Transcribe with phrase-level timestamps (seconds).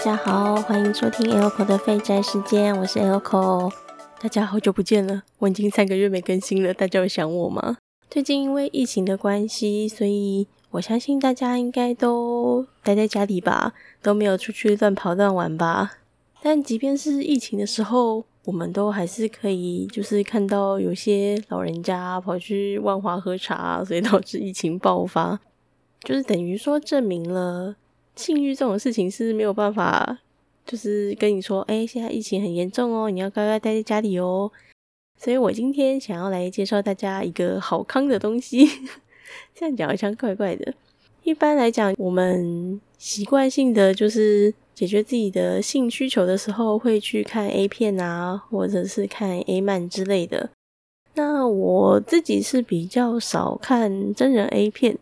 [0.00, 3.70] 大家好，欢迎收听 LCO 的废宅时间，我是 LCO。
[4.18, 7.76] 大家好久不见了，我已经三个月没更新了，大家有想我吗？
[8.08, 15.98] 最近因为疫情的关系，所以我相信大家应该都待在家里吧，都没有出去乱跑乱玩吧。
[16.40, 25.38] 但即便是疫情的时候，我们都还是可以，就是看到有些老人家跑去万华喝茶，所以导致疫情爆发，
[26.02, 27.76] 就是等于说证明了
[28.20, 30.18] 性欲这种事情是没有办法，
[30.66, 34.52] 就是跟你说，哎，现在疫情很严重哦，你要乖乖待在家里哦。
[35.16, 38.66] 所以我今天想要来介绍大家一个好康的东西，
[39.54, 40.74] 这样讲好像怪怪的。
[41.22, 50.50] 一般来讲，我们习惯性的就是解决自己的性需求的时候，会去看 A 片啊，或者是看 A 漫之类的。
[51.14, 54.98] 那我自己是比较少看真人 A 片。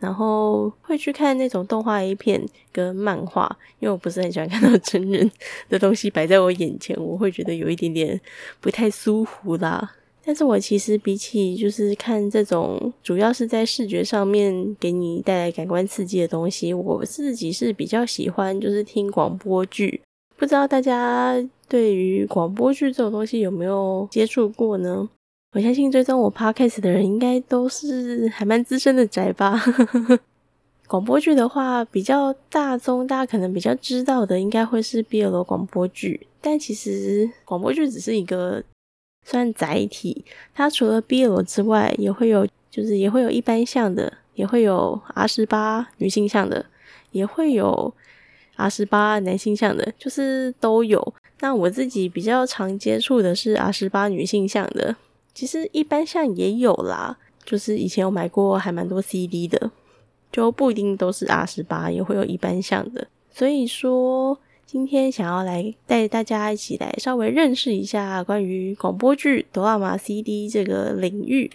[0.00, 5.30] 然后会去看那种动画 A 片跟漫画，因为我不是很喜欢看到真人
[5.68, 8.20] 的东西摆在我眼前，我会觉得有一点点
[8.60, 9.92] 不太舒服啦。
[10.22, 20.00] 但是我其实比起就是看这种主要是在视觉上面给你带来感官刺激的东西，我自己是比较喜欢就是听广播剧。
[20.36, 21.34] 不知道大家
[21.68, 25.08] 对于广播剧这种东西有没有接触过呢？
[25.52, 29.60] 我相信追踪我 podcast 的人应该都是还蛮资深的宅吧。
[30.86, 36.28] 广播剧的话，比较大众，大家可能比较知道的，应该会是 BL 广播剧。
[36.40, 38.62] 但其实广播剧只是一个
[39.26, 46.66] 算载体，它除了 BL 之外，也会有就是也会有一般向的，也会有 R 十八女性向的，
[47.10, 47.92] 也会有
[48.54, 51.12] R 十八男性向的，就是都有。
[51.40, 54.94] 那我自己比较常接触的是 R 十八女性向的。
[55.34, 59.70] 其实一般像也有啦，就是以前有买过还蛮多 CD 的，
[60.32, 63.06] 就不一定都是 R 十八，也会有一般像的。
[63.32, 71.50] 所以说今天想要来带大家一起来稍微认识一下关于广播剧、哆啦 A 梦 CD 这个领域。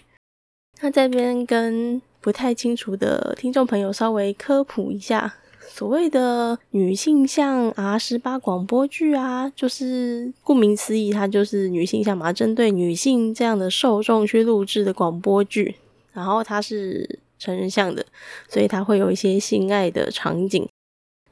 [0.80, 5.34] 那这边跟不太清楚的听众朋友稍微科普一下。
[5.68, 15.76] 所谓的女性向 R 十八广播剧啊，就是顾名思义，它就是女性向嘛，针对女性这样的受众去录制的广播剧。
[16.12, 18.06] 然后它是成人向的，
[18.48, 20.66] 所以它会有一些性爱的场景。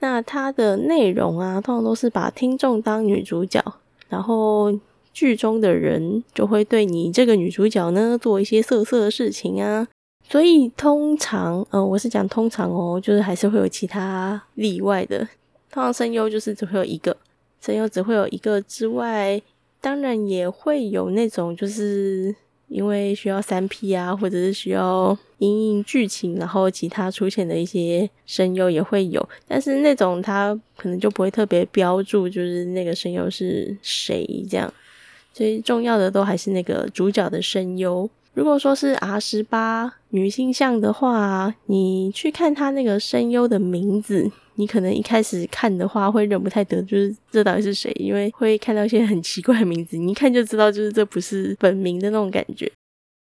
[0.00, 3.64] 那它的内容啊，通常都是把听众当女主角，
[4.10, 4.78] 然后
[5.14, 9.88] 剧中的人就会对你这个女主角呢做一些色色的事情啊。
[10.28, 15.18] 所以通常，嗯，我是讲通常哦，就是还是会有其他例外的。
[15.70, 17.16] 通常声优就是只会有一个，
[17.60, 19.40] 声优只会有一个之外，
[19.80, 22.34] 当然也会有那种就是
[22.68, 34.72] 因为需要三 P 啊，或者是需要因应剧情，然后其他出现的一些声优也会有，但是那种他可能就不会特别标注，就是那个声优是谁这样。
[35.32, 38.08] 所以重要的都还是那个主角的声优。
[38.34, 52.70] 如果说是 R 十八女性向的话，你去看他那个声优的名字，你可能一开始看的话会认不太得，就是这到底是谁，因为会看到一些很奇怪的名字，你一看就知道就是这不是本名的那种感觉。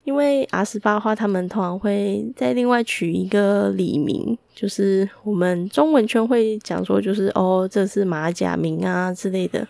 [0.05, 9.67] 因为 R 十八的话，他们通常会再另外取一个礼名，就是我们中文圈会讲说，就是哦，这是马甲名啊之类的。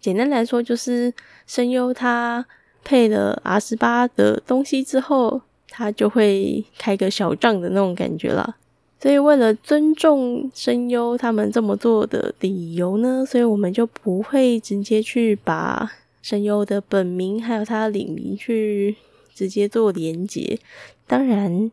[0.00, 1.14] 简单来说，就是
[1.46, 2.44] 声优他。
[2.84, 8.56] 配了 R 十八的东西之后，他就会开个小账的那种感觉了。
[9.00, 18.94] 所以为了尊重声优他们这么做的理由呢，所以我们就不会直接去把声优的本名还有他的领名去
[19.34, 20.58] 直接做连接。
[21.06, 21.70] 当然，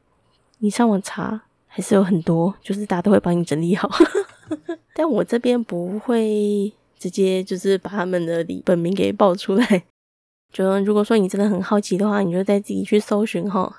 [0.59, 3.89] 你上网查还是有很多，就是大家都会帮你整理好。
[4.95, 9.83] 但我这边不会直接就是把他们的本名给报出来。
[10.51, 13.75] 就如果说你真的很好奇的话，你就再自己去搜寻哈。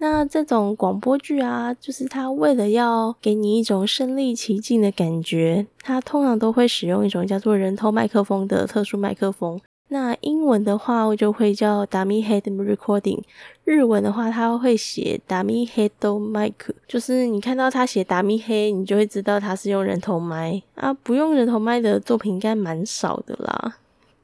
[0.00, 9.60] 那这种广播剧啊，就是它为了要给你一种身临其境的感觉，它通常都会使用一种叫做人头麦克风的特殊麦克风。
[9.90, 13.20] 那英文的话，我就会叫 dummy head recording；
[13.64, 16.52] 日文的话，它会写 dummy head mic。
[16.86, 20.92] 就是你看到他写 dummy head，你就会知道他是用人头麦啊。
[20.92, 23.78] 不用人头麦的作品应该蛮少的啦。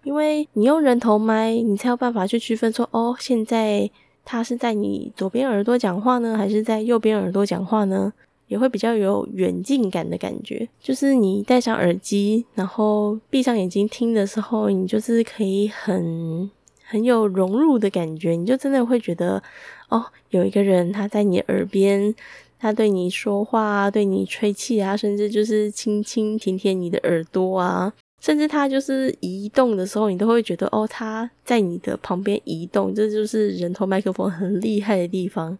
[0.05, 3.91] 因为你用人头麦，你才有办法去区分说，哦，现在
[4.25, 8.13] 他是在你左边耳朵讲话呢，还是在右边耳朵讲话呢？
[8.47, 10.69] 也会比较有远近感的感觉。
[10.79, 16.51] 就是你戴上耳机，然后闭上眼睛听的时候，你就是可以很
[16.85, 19.43] 很有融入的感觉，你就真的会觉得，
[19.89, 22.15] 哦，有一个人他在你耳边。
[22.57, 27.93] 他对你说话，对你吹气啊，甚至就是轻轻舔舔你的耳朵啊，
[28.25, 35.59] 甚至它就是移动的时候，你都会觉得哦，它在你的旁边移动，这就是人头麦克风很厉害的地方。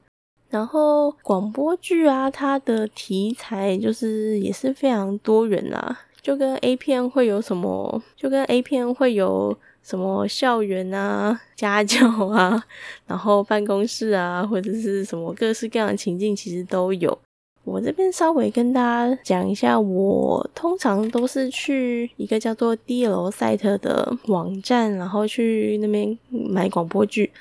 [0.49, 12.65] 然后广播剧啊，它的题材就是也是非常多元啦，就跟 A 片会有什么，就跟 A 片会有什么校园啊、家教啊，
[13.07, 17.19] 然后办公室啊，或者是什么各式各样的情境，其实都有。
[17.65, 27.33] 我这边稍微跟大家讲一下，我通常都是去一个叫做 D L Site 的网站，然后去那边买广播剧。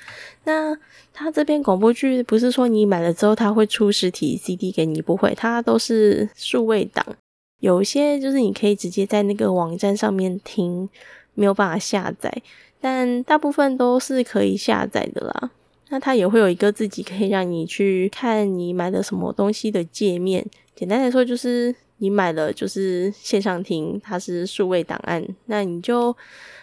[0.44, 0.76] 那
[1.12, 7.04] 他这边广播剧不是说你买了之后他会出实体 C D 给你，不会，它都是数位档。
[7.60, 10.88] 有些就是你可以直接在那个网站上面听，
[11.34, 12.42] 没有办法下载，
[12.80, 15.50] 但大部分都是可以下载的啦。
[15.90, 20.44] 那它也会有一个自己可以让你去看你买的什么东西的界面。
[20.74, 25.24] 简单来说，就是你买了就是线上听，它是数位档案。
[25.46, 26.16] 那你就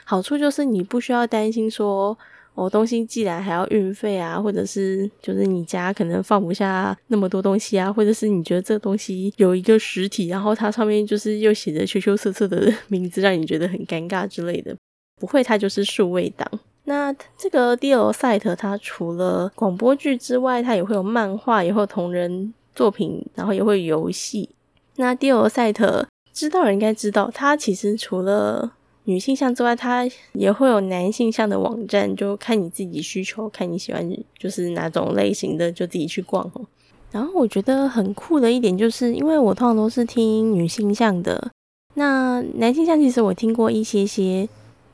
[0.03, 2.17] 好处就是你不需要担心说，
[2.53, 14.75] 我东西寄来还要运费啊，或者是就是你家可能放不下那么多东西啊，或者是你觉得这东西有一个实体，然后它上面就是又写着羞羞涩涩的 名字，让你觉得很尴尬之类的。
[15.19, 16.49] 不会，它就是数位档。
[16.85, 24.49] 那这个 D L Site 它除了广播剧之外，它也会有漫画，也会有同人作品，然后也会有游戏。
[24.95, 28.73] 那 D L Site 知道人应该知道，它其实除了
[29.03, 36.65] 女性向之外，它也会有男性向的网站，就看你自己需求，看你喜欢就是哪种类型的，就自己去逛哦
[37.11, 41.51] 然后我觉得很酷的一点，就是因为我通常都是听女性向的，
[41.93, 44.49] 那男性向其实我听过一些些。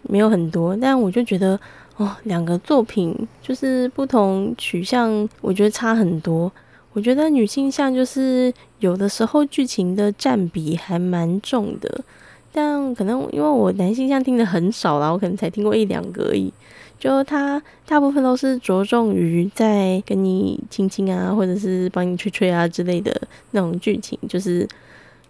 [0.08, 1.60] 没有很多，但我就觉得
[1.98, 6.52] 哦，两个作品就是不同取向，我觉得差很多。
[6.94, 12.04] 我觉得女性向就是有的时候剧情的占比还蛮重的，
[12.52, 16.52] 但可能因为我男性向听的很少啦，我可能才听过一两个而已。
[17.00, 23.16] 就他大部分都是着重于在跟你亲亲啊，或者是帮你吹吹啊之类的
[23.52, 24.68] 那种剧情，就是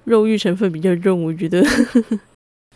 [0.05, 1.61] 肉欲成分比较重，我觉得。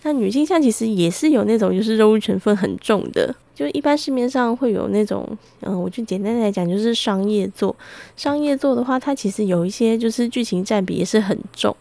[0.04, 5.28] 那女性向其实也是有那种就是肉欲成分很重的，就一般市面上会有那种，
[5.60, 7.76] 嗯，我就简单来讲就是商业作。
[8.16, 11.76] 商业作的话，它其实有一些就是剧情占比也是很重。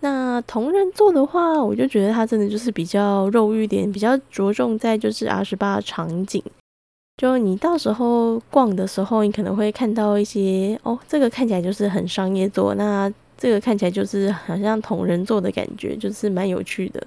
[0.00, 6.42] 那同人作的话，我就觉得它真的就是比较肉欲点，比较着重在就是 R 十八场景。
[7.18, 17.06] 就你到时候逛的时候，你可能会看到一些哦，这个看起来就是很商业作，那这个看起来就是好像同人作的感觉，就是蛮有趣的。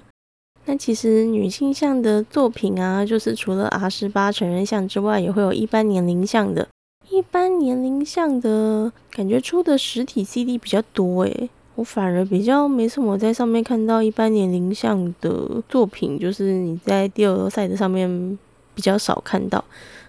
[0.66, 6.66] 那其实女性向的作品啊，就是除了 R 十八成人向之外，也会有一般年龄向的。
[7.10, 18.38] 一般年龄向的感觉出的实体 CD 比较多诶，我反而比较没什么在上面看到一般年龄向的作品，就是你在第二赛的上面
[18.74, 19.62] 比较少看到，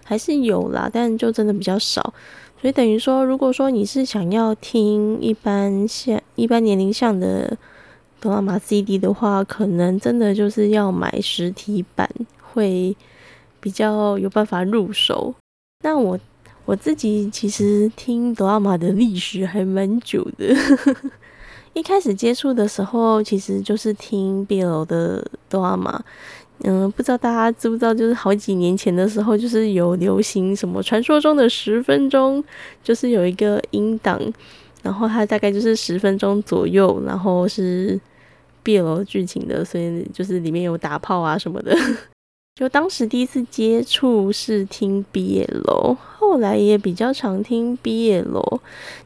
[0.04, 2.14] 还是有啦，但就真的比较少。
[2.58, 7.58] 所以等于说，如果说你是想要听一般像一般年龄向的。
[8.26, 12.10] 哆啦 A CD 的话，可能真的就是要买实体版
[12.42, 12.96] 会
[13.60, 15.32] 比较有办法入手。
[15.84, 16.18] 那我
[16.64, 20.52] 我自己其实听哆啦 A 的历史还蛮久的，
[21.72, 26.04] 一开始接触的时候其实就是听 BL 的哆啦 A。
[26.64, 32.42] 嗯，不知道大家知不知道，就是好几年前的时候，就是有流行什么传说中的十分钟，
[32.82, 34.20] 就是有一个音档。
[34.82, 37.98] 然后它大概就是十分钟左右，然后是
[38.66, 41.72] BL 剧情的，所以就是里面有打炮啊什么的。
[42.56, 48.60] 就当时第一次接触是听 BL，后来也比较常听 BL，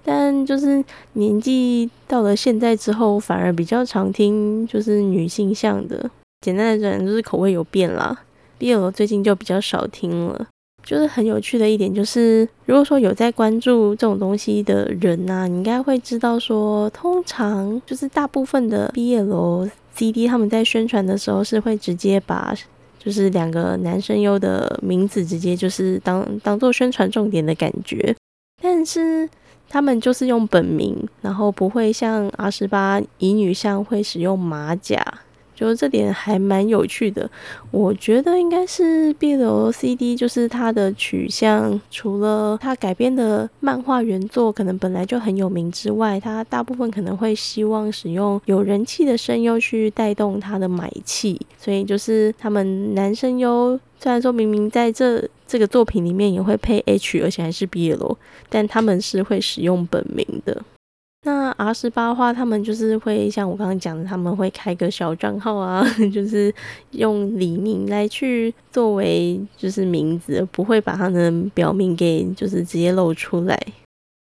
[0.05, 0.83] 但就是
[1.15, 6.09] 年纪到了现在之后，反而比较常听就是女性向的。
[6.41, 8.17] 简单来讲，就是口味有变啦
[8.61, 10.47] ，BL 最近就比较少听了。
[10.83, 22.55] 就是很有趣的一点，就是如果说有在关注这种东西的人呐，你应该会知道说，通常就是大部分的毕业楼 CD 他们在宣传的时候是会直接把
[22.99, 28.15] 就是两个男生优的名字直接就是当当做宣传重点的感觉，
[28.63, 29.29] 但是
[29.69, 35.03] 他们就是用本名，然后不会像 R 十八乙女像会使用马甲。
[35.61, 37.31] 就是这点还蛮有趣的，
[37.71, 58.17] 我觉得应该是 BL CD，就是它的取向，除了它改编的漫画原作可能本来就很有名之外，它大部分可能会希望使用有人气的声优去带动它的买气，所以就是他们男声优虽然说明明在这这个作品里面也会配 H，而且还是 BL，
[58.49, 60.63] 但他们是会使用本名的。
[61.23, 66.53] 那 R 十八的话，他们就是会像我刚刚讲的，他们会开个小账号啊， 就是
[66.93, 73.59] 用李明来去作为就是名字，不会把他的表名给就是直接露出来。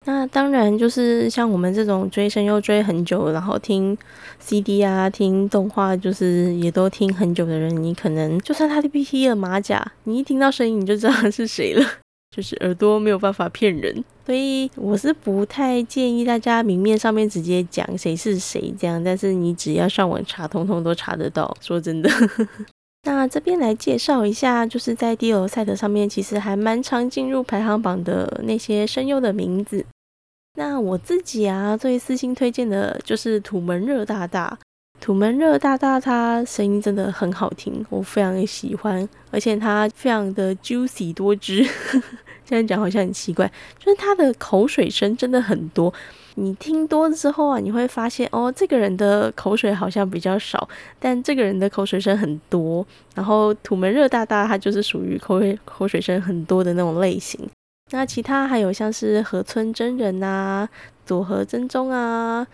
[0.06, 3.94] 那当然就是像我们这种追声又追很久，然后听
[4.38, 11.84] CD 啊、听动画，就是也都听很久的人，你可能就算他的 PT 了马甲，你一听到声音你就知道他是谁了。
[12.30, 21.56] 就是耳朵没有办法骗人，所以我是不太建议大家明面上面直接讲谁是谁这样，但是你只要上网查，通通都查得到。
[21.60, 22.10] 说真的，
[23.04, 29.84] 那这边来介绍一下，就是在 D L 赛的上面，其实还蛮常进入排行榜的那些声优的名字。
[30.56, 34.58] 那我自己啊，最私心推荐的就是土门热大大。
[35.00, 41.64] 土门热大大，他声音真的很好听，我非常喜欢，而且他非常的 juicy 多汁。
[42.44, 45.92] 现在讲好像很奇怪，就是他的口水声真的很多。
[46.36, 52.86] 你听多了之后啊，你会发现哦，这个人的口水好像比较少，但这个人的口水声很多。
[53.14, 57.38] 然后土门热大大，他就是属于口水口水声很多的那种类型。
[57.90, 60.68] 那其他还有像是河村真人啊，
[61.04, 62.46] 佐和真宗啊。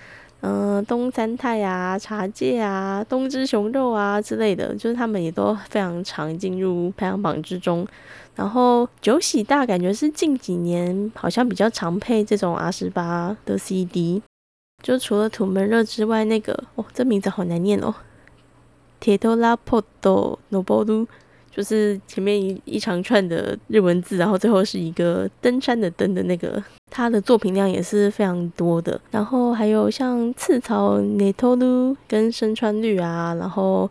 [0.47, 7.87] 嗯，东三太啊，茶界啊，东之熊肉啊之类的，就是他们也都非常常进入排行榜之中。
[8.35, 14.21] 然后九喜大感觉是近几年好像比较常配这种 R 十八的 CD，
[14.83, 17.95] 就除了土门热之外，那个哦，这名字好难念哦，
[19.01, 21.07] 铁头拉破多诺波鲁。
[21.55, 29.01] 就是前面一一长串的日文字，然后最后是一个登山的登的那个，他的作品量也是非常多的。
[29.13, 33.89] 然后还有像刺草内托鲁跟身川绿啊，然后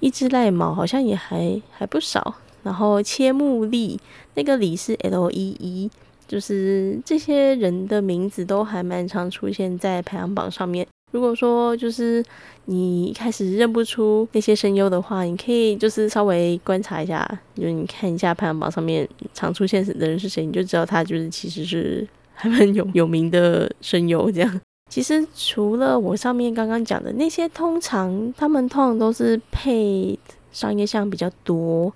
[0.00, 2.34] 一只赖毛好像也还还不少。
[2.64, 4.00] 然后切木利
[4.34, 5.88] 那个里是 L E E，
[6.26, 10.84] 就是这些人的名字都还蛮常出现在排行榜上面。
[11.16, 12.22] 如果说就是
[12.66, 22.06] 你一开始认不出那些声优的话，你可以就是稍微观察一下，就是你看一下排行榜上面常出现的人是谁，你就知道他就是其实是
[22.36, 24.30] 还蛮有有名的声优。
[24.30, 30.18] 这样，其实除了我上面刚刚讲的那些，通常他们通常都是配
[30.56, 31.92] 商业项比较多。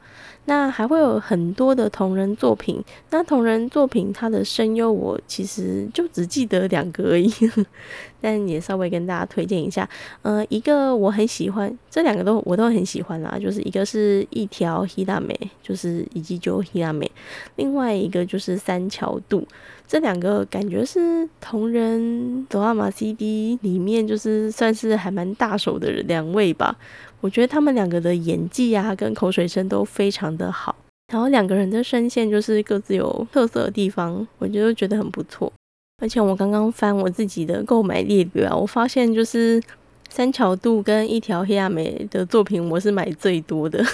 [0.46, 7.30] 那还会有很多的同人作品，那同人作品它的声优我其实就只记得两个而已，
[8.20, 9.88] 但也稍微跟大家推荐一下。
[10.22, 17.08] 呃，一个我很喜欢，这两个都我都很喜欢啦，就是一个是一条希拉美，就是以及就希拉美，
[17.56, 19.46] 另外一个就是三桥度，
[19.90, 26.76] 这两个感觉是同人哆啦玛 CD 里面就是算是还蛮大手的两位吧。
[27.20, 30.76] 我觉得他们两个的演技啊，跟口水声都非常的好，
[31.12, 35.52] 然后两个人的声线就是各自有特色的地方，我就觉得很不错。
[36.00, 39.60] 而且我刚刚翻我自己的购买列表，我发现就是
[40.08, 43.84] 三桥度跟一条黑亚美的作品，我是买最多的。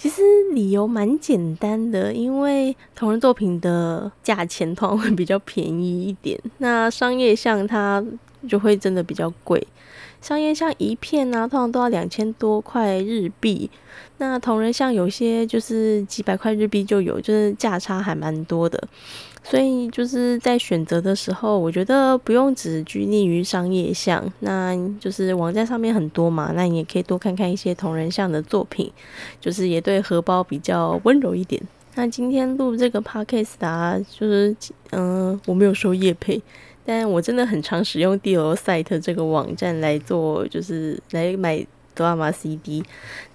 [0.00, 0.22] 其实
[0.54, 8.02] 理由蛮简单的，因为同人作品的价钱通常会比较便宜一点，那商业像它
[8.48, 9.62] 就会真的比较贵。
[10.22, 13.70] 商业像一片啊，通常都要两千多块日币。
[14.16, 18.82] 那同人像有些就是几百块日币就有，就是价差还蛮多的。
[19.42, 28.92] 所以就是在选择的时候，我觉得不用只拘泥于商业像，那就是网站上面很多嘛，那你也可以多看看一些同人像的作品，
[29.40, 31.60] 就是也对荷包比较温柔一点。
[31.94, 34.54] 那今天录这个 podcast 啊，就是
[34.90, 36.40] 嗯，我没有收叶配。
[36.82, 41.64] 但我真的很常使用 D L Site 这个网站来做，就是来买
[42.00, 42.82] 哆啦 A CD。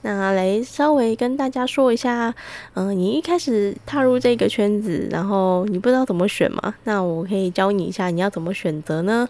[0.01, 2.33] 那来稍微跟大家说一下，
[2.73, 6.73] 嗯，你一开始踏入这个圈子，然后你不知道怎么选嘛？
[6.83, 9.27] 那我可以教你一下，你要怎么选择呢？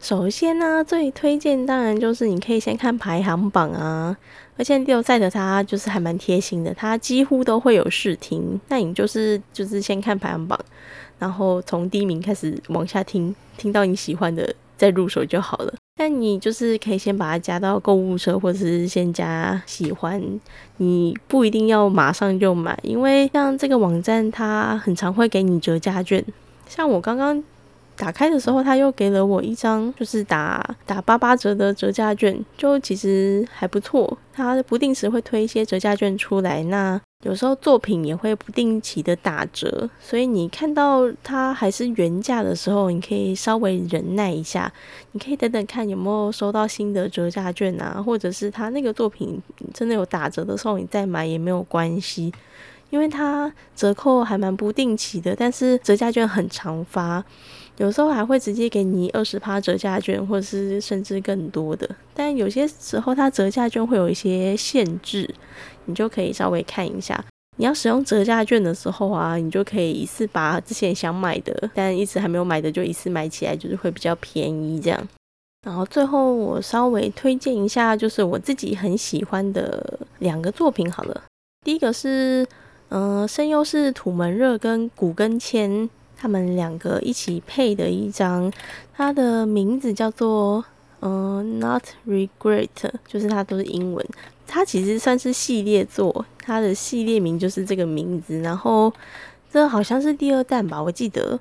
[0.00, 4.16] 首先呢，最推荐当然就是你可以先看排行榜啊，
[4.56, 8.60] 而且 D L Site 它就是还蛮贴心的，它几乎都会有试听。
[8.68, 10.58] 那你就是就是先看排行榜。
[11.18, 15.74] 然后从第一名开始往下听，听到你喜欢的再入手就好了。
[15.98, 20.22] 但你就是可以先把它加到购物车，或者是先加喜欢，
[20.76, 26.24] 你不一定要马上就买，因为像这个网站它很常会给你折价券。
[26.68, 27.42] 像我刚刚
[27.98, 34.16] 打开的时候，他又给了我一张就是打打八八折的折价券，就其实还不错。
[34.32, 36.98] 他不定时会推一些折价券出来，那。
[37.24, 44.72] 有时候作品也会不定期的打折，所以你看到它还是原价的时候，你可以稍微忍耐一下。
[45.10, 49.42] 你可以等等看有没有收到新的折价券啊，或者是他那个作品
[49.74, 52.32] 真的有打折的时候，你再买也没有关系，
[52.90, 57.24] 因为它折扣还蛮不定期的，但是折价券很常发。
[57.78, 61.88] 有时候还会直接给你二十趴折价券，或者是甚至更多的。
[62.12, 65.32] 但有些时候它折价券会有一些限制，
[65.86, 67.24] 你就可以稍微看一下。
[67.56, 75.08] 你要使用折价券的时候啊，你就可以一次把之前想买的，但一直还没有买的，就一次买起来，就是会比较便宜这样。
[75.66, 81.22] 然后最后我稍微推荐一下，就是我自己很喜欢的两个作品好了。
[81.64, 82.46] 第一个是，
[82.90, 88.52] 嗯，声优是土门热跟古根谦他们两个一起配的一张，
[88.92, 90.64] 它的名字叫做
[91.00, 92.68] 嗯，Not Regret，
[93.06, 94.04] 就是它都是英文。
[94.48, 98.40] 它其实算是系列作，它的系列名就是这个名字。
[98.40, 98.92] 然后
[99.52, 101.38] 这好像是第二弹吧，我记得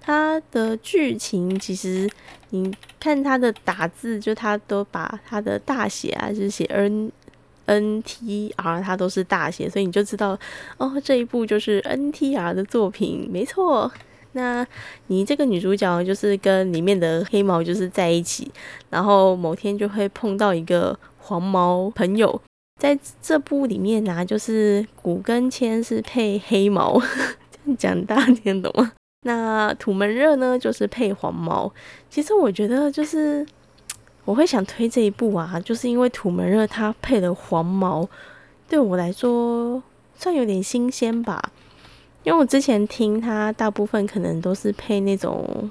[0.00, 2.08] 它的剧情其实
[2.50, 7.10] 你看它的打字，就它都把它的大写啊，就是写 N
[7.66, 10.38] N T R，它都是大写，所以你就知道
[10.76, 13.90] 哦，这一部就是 N T R 的作品，没错。
[14.32, 14.66] 那
[15.08, 18.50] 你这个女主角就是跟里面的黑毛就是在一起，
[18.88, 22.40] 然后某天就会碰到一个黄毛朋友。
[22.78, 26.98] 在这部里面呢，就是古根签是配黑毛，
[27.52, 28.92] 这样讲大家听懂吗？
[29.26, 31.70] 那土门热呢，就是配黄毛。
[32.08, 33.46] 其实我觉得，就是
[34.24, 38.08] 我会想推这一部啊，就是因为土门热它配的黄毛，
[38.66, 39.82] 对我来说
[40.14, 41.52] 算有点新鲜吧。
[42.24, 45.70] 因为我之前听他大部分可能都是配那种，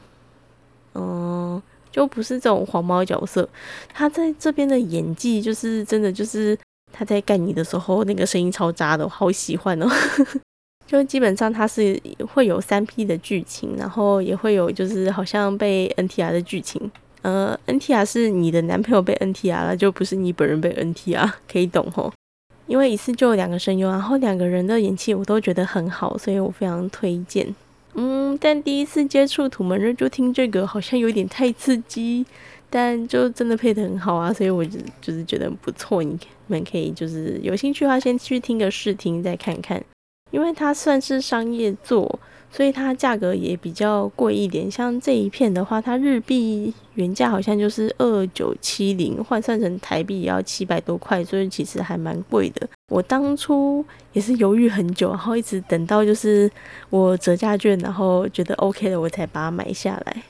[0.95, 3.47] 嗯，就不是这种黄毛角色。
[3.93, 6.57] 他在这边的演技，就是真的就是。
[6.91, 9.87] 他在干你的时候，那个声音超渣的，我好喜欢哦！
[10.87, 12.01] 就基本上他是
[12.33, 16.91] 会有三 P 的剧情，然后也会有就是好像被 NTR 的剧情。
[17.21, 22.11] 呃，NTR 是你的男朋友被 NTR 了，就不是你本人被 NTR，可以懂吼？
[22.69, 27.53] 因为一次就有两个声优，然后两个人的演技我都觉得很好，所以我非常推荐。
[27.95, 32.23] 嗯，但第一次接触土门人就听这个，好像有点太刺激。
[32.71, 36.03] 但就真的配的很好啊，所以我就就是觉得不错。
[36.03, 39.83] 你们可以就是有兴趣的话，先去听个试听再看看，
[40.29, 42.19] 因为它算是商业作，
[42.51, 44.69] 所以它价格也比较贵一点。
[44.69, 52.67] 像这一片的话，它日币原价好像就是二九七零，换算成台币也要七百多块，所以其实还蛮贵的。
[52.91, 56.49] 我当初也是犹豫很久，然后一直等到就是
[56.89, 60.23] 我折价券，然后觉得 OK 了，我才把它买下来。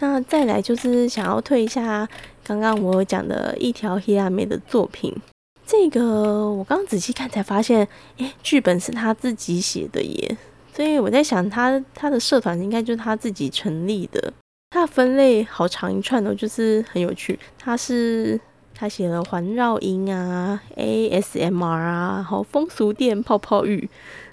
[0.00, 2.06] 那再来就是想要退一下
[2.42, 5.14] 刚刚我讲的一条黑亚美的作品，
[5.64, 7.86] 这个我刚仔细看才发现，
[8.18, 10.36] 诶，剧本是他自己写的耶，
[10.74, 14.32] 所以我在想他他的社团应该就是他自己成立的，
[14.70, 18.40] 他的分类好长一串哦，就是很有趣，他是
[18.74, 23.88] 他写了环绕音啊，ASMR 啊，然后风俗店泡泡浴，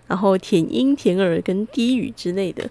[0.08, 2.68] 然后舔音舔耳跟低语之类的。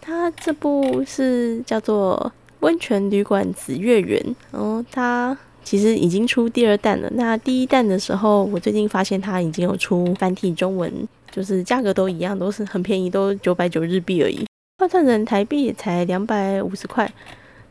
[0.00, 4.18] 它这部是叫做《温泉旅馆紫月园》，
[4.50, 7.10] 然后它其实已经出第二弹了。
[7.14, 10.90] 那第一弹的时候，我最近发现它已经有出繁体中文，
[11.34, 14.46] 就是价格都一样，都是很便宜，都九百九日币而已，
[14.78, 17.10] 换算成台币才两百五十块，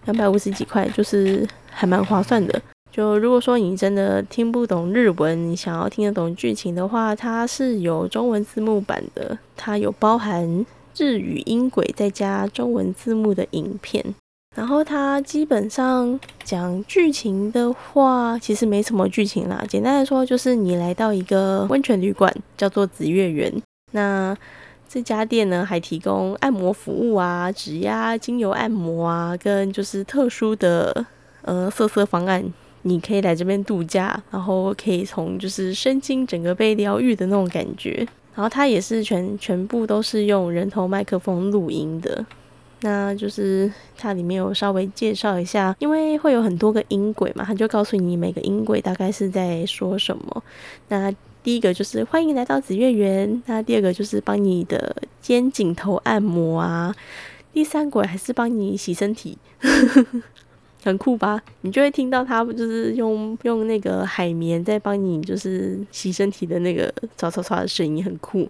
[0.06, 2.62] 两百五十几块，就是还蛮划算的。
[2.92, 10.66] 就如果说你真的听不懂日文，你想要听得懂剧情的话，它是有中文字幕版的，它有包含。
[10.96, 14.14] 日语音轨再加中文字幕的影片，
[14.56, 19.64] 然后它基本上讲剧情的话，其实没什么剧情啦。
[19.68, 23.52] 简单来说，就是你来到一个温泉旅馆，叫做紫月园。
[23.92, 24.38] 那
[24.88, 31.06] 这家店呢，还提供按摩服务啊，指压、精油按摩啊，跟就是特殊的
[31.42, 32.44] 呃色色方案。
[32.86, 38.06] 你可以来这边度假，然后可以从就是身心整个被疗愈的那种感觉。
[38.36, 42.26] 然后它也是全全部都是用人头麦克风录音的，
[42.84, 50.44] 那就是它里面有稍微介绍一下，因为会有很多个音轨嘛，它就告诉你每个音轨大概是在说什么。
[50.90, 56.94] 那第一个就是欢迎来到紫月园，那第二个就是帮你的肩颈头按摩啊，
[57.54, 59.38] 第三轨还是帮你洗身体。
[60.84, 61.42] 很酷吧？
[61.62, 68.46] 你就会听到他就是用用那个海绵在帮你就是洗身体的那个唰唰唰的声音，很酷。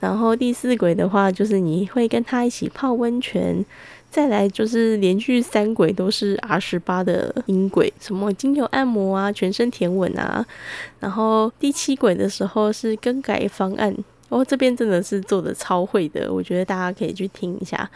[0.00, 3.64] 然后第四轨的话，就是你会跟他一起泡温泉。
[4.10, 10.46] 再来就是连续三轨都是 R 十八的音轨，什么精油按摩啊，全身舔吻啊。
[11.00, 13.92] 然后第七轨的时候是更改方案。
[14.28, 17.90] 哦，这边真的是做的超会的，我觉得大家可以去听一下。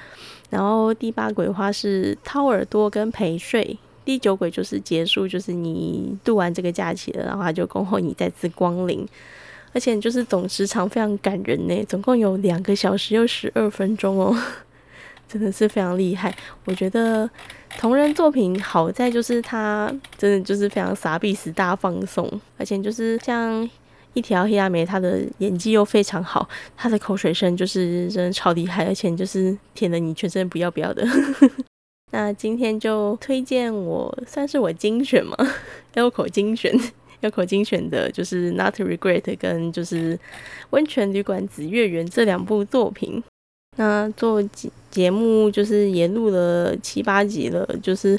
[0.51, 9.07] 然后第八轨的话是掏耳朵跟陪睡，第九轨就是结束，就是你度完这个假期了，然后他就恭候你再次光临，
[9.79, 14.37] 而且就是总时长非常感人呢，总共有两个小时又十二分钟哦。
[15.29, 16.37] 真的是非常厉害。
[16.65, 17.31] 我觉得
[17.79, 23.71] 同人作品好在就是他真的就是非常傻逼死大放送，而且就是像
[24.15, 31.07] 一条黑亚美，他的演技又非常好，他的口水声就是真的超厉害，而且就是舔的你全身不要不要的。
[32.11, 35.37] 那今天就推荐我算是我精选嘛，
[35.95, 36.75] 要口精选，
[37.21, 40.19] 要口精选的就是 Not Regret 跟就是
[40.71, 43.23] 温泉旅馆紫月园这两部作品。
[43.77, 48.19] 那做节节目就是也录了七八集了，就是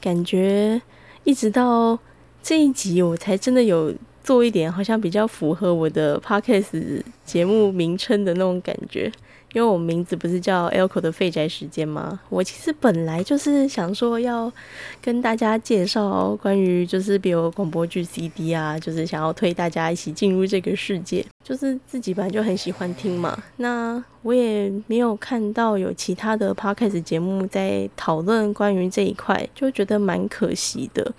[0.00, 0.80] 感觉
[1.24, 1.98] 一直到
[2.42, 9.10] 这一集我才真的有做一点，好像比较符合我的 podcast 节目名称的那种感觉。
[9.54, 12.20] 因为我名字不是叫 Elco 的废宅时间吗？
[12.28, 14.52] 我其实本来就是想说要
[15.00, 23.42] 跟大家介绍关于就是比如广播剧 CD 啊，就是想要推大家一起进入这个世界，就是自己本来就很喜欢听嘛。
[23.56, 31.12] 那我也没有看到有其他的 Podcast 节目在讨论关于这一块，就觉得蛮可惜的。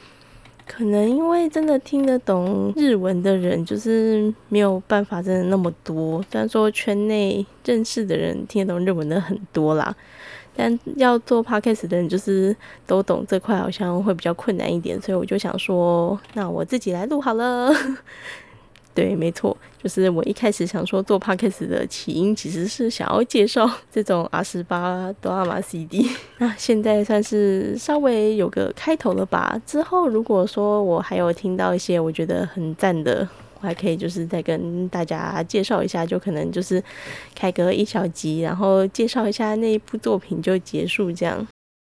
[0.71, 6.23] 可能因为真的听得懂日文的人，就是没有办法真的那么多。
[6.29, 9.93] 虽然说圈内认识的人听得懂日文的很多啦，
[10.55, 12.55] 但要做 podcast 的人就是
[12.85, 15.01] 都懂这块，好像会比较困难一点。
[15.01, 17.73] 所以我就想说，那我自己来录好了。
[18.93, 26.09] 对，没错，就是我一开始想说做 podcast 的起因，其实是想要介绍 这种阿十八哆啦 A CD。
[26.39, 29.61] 那现在算是稍微有个开头了吧？
[29.65, 33.25] 之后如果说我还有听到一些我觉得很赞的，
[33.61, 36.83] 我还可以就是再跟大家介绍一下，就可能就是
[37.33, 41.47] 开个一小集，然后介绍一下那一部作品就结束这样。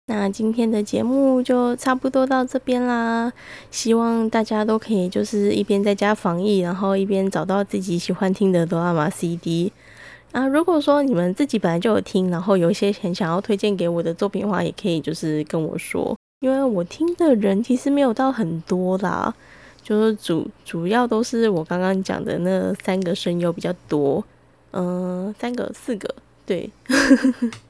[0.09, 3.31] 那今天的节目就差不多到这边啦，
[3.69, 9.71] 希望大家都可以就是一边在家防疫，然后一边找到自己喜欢听的哆啦 A 梦 CD。
[10.31, 19.31] 啊，如果说你们自己本来就有听，然后有一些很想要推荐给我的作品的话，也可以就是跟我说，因为我听的人其实没有到很多啦，
[19.83, 24.23] 就是主主要都是我刚刚讲的那三个声优比较多，
[24.71, 26.15] 嗯，三个四个，
[26.47, 26.67] 对。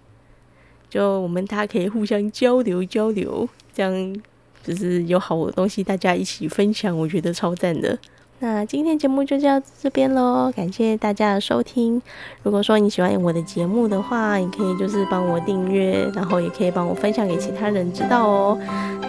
[0.89, 4.15] 就我们大家可以互相交流交流，这样
[4.63, 7.97] 就是有好的东西大家一起分享，我觉得超赞的。
[8.41, 12.01] 那今天节目就到这边喽，感谢大家的收听。
[12.41, 18.57] 如果说你喜欢我的节目的话，你可以就是帮我订阅，然后也可以帮我分享给其他人知道哦。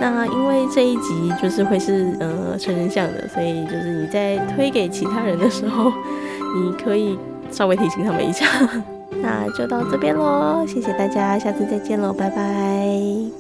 [0.01, 5.93] 那因为这一集就是会是呃成人像的，所以就是你在推给其他人的时候，
[6.57, 7.17] 你可以
[7.53, 8.45] 稍微提醒他们一下。
[9.11, 13.40] 那就到这边喽，谢谢大家，下次再见喽，拜拜。